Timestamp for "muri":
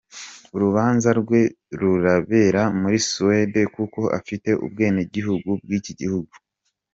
2.79-2.97